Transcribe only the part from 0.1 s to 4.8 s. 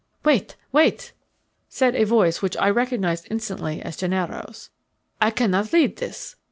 "Wait, wait," said a voice which I recognized instantly as Gennaro's.